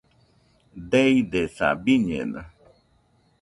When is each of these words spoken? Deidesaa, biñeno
Deidesaa, 0.91 1.75
biñeno 1.83 2.41